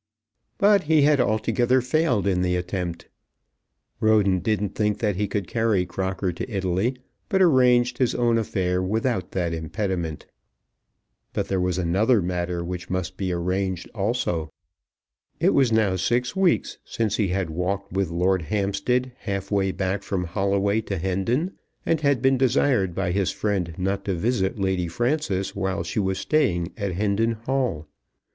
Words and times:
But 0.57 0.85
he 0.85 1.03
had 1.03 1.21
altogether 1.21 1.79
failed 1.79 2.25
in 2.25 2.41
the 2.41 2.55
attempt. 2.55 3.07
Roden 3.99 4.39
didn't 4.39 4.73
think 4.73 4.97
that 4.97 5.15
he 5.15 5.27
could 5.27 5.47
carry 5.47 5.85
Crocker 5.85 6.31
to 6.33 6.49
Italy, 6.51 6.95
but 7.29 7.39
arranged 7.39 7.99
his 7.99 8.15
own 8.15 8.39
affair 8.39 8.81
without 8.81 9.33
that 9.33 9.53
impediment. 9.53 10.25
But 11.33 11.49
there 11.49 11.61
was 11.61 11.77
another 11.77 12.19
matter 12.19 12.63
which 12.63 12.89
must 12.89 13.15
be 13.15 13.31
arranged 13.31 13.87
also. 13.93 14.51
It 15.39 15.53
was 15.53 15.71
now 15.71 15.97
six 15.97 16.35
weeks 16.35 16.79
since 16.83 17.17
he 17.17 17.27
had 17.27 17.51
walked 17.51 17.91
with 17.93 18.09
Lord 18.09 18.41
Hampstead 18.41 19.11
half 19.19 19.51
way 19.51 19.71
back 19.71 20.01
from 20.01 20.23
Holloway 20.23 20.81
to 20.81 20.97
Hendon, 20.97 21.59
and 21.85 22.01
had 22.01 22.23
been 22.23 22.39
desired 22.39 22.95
by 22.95 23.11
his 23.11 23.29
friend 23.29 23.75
not 23.77 24.03
to 24.05 24.15
visit 24.15 24.57
Lady 24.57 24.87
Frances 24.87 25.55
while 25.55 25.83
she 25.83 25.99
was 25.99 26.17
staying 26.17 26.73
at 26.75 26.93
Hendon 26.93 27.33
Hall. 27.33 27.85